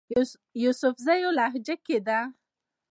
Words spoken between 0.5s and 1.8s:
يوسفزئ لهجه